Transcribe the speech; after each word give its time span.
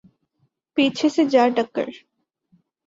پیچھے 0.77 1.09
سے 1.09 1.23
جا 1.31 1.47
ٹکر 1.55 1.87